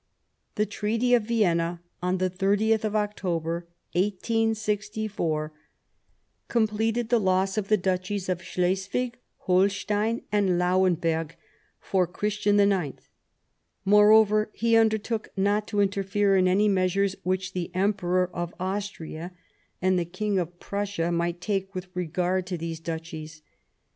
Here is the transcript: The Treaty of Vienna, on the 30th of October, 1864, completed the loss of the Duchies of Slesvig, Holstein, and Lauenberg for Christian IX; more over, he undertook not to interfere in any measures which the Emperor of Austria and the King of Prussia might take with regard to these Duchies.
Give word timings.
The 0.55 0.65
Treaty 0.65 1.13
of 1.13 1.25
Vienna, 1.27 1.79
on 2.01 2.17
the 2.17 2.27
30th 2.27 2.83
of 2.83 2.95
October, 2.95 3.67
1864, 3.93 5.53
completed 6.47 7.09
the 7.09 7.19
loss 7.19 7.55
of 7.55 7.67
the 7.67 7.77
Duchies 7.77 8.27
of 8.27 8.41
Slesvig, 8.41 9.13
Holstein, 9.41 10.23
and 10.31 10.57
Lauenberg 10.57 11.35
for 11.79 12.07
Christian 12.07 12.59
IX; 12.59 12.99
more 13.85 14.11
over, 14.11 14.49
he 14.53 14.75
undertook 14.75 15.29
not 15.37 15.67
to 15.67 15.81
interfere 15.81 16.35
in 16.35 16.47
any 16.47 16.67
measures 16.67 17.15
which 17.21 17.53
the 17.53 17.69
Emperor 17.75 18.27
of 18.33 18.55
Austria 18.59 19.31
and 19.83 19.99
the 19.99 20.05
King 20.05 20.39
of 20.39 20.59
Prussia 20.59 21.11
might 21.11 21.39
take 21.39 21.75
with 21.75 21.89
regard 21.95 22.47
to 22.47 22.57
these 22.57 22.79
Duchies. 22.79 23.43